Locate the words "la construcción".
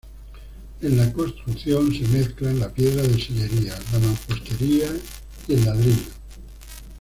0.97-1.93